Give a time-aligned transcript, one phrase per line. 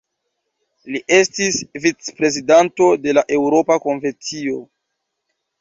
[0.95, 4.61] Li estis vicprezidanto de la Eŭropa Konvencio.